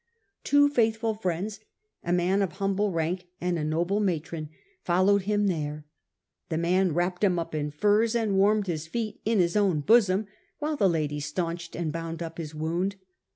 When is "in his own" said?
9.25-9.81